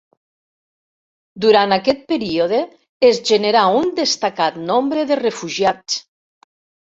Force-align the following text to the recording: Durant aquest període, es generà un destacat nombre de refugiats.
Durant 1.43 1.75
aquest 1.75 1.99
període, 2.11 2.61
es 3.09 3.21
generà 3.31 3.65
un 3.81 3.93
destacat 4.01 4.57
nombre 4.73 5.03
de 5.11 5.19
refugiats. 5.23 6.01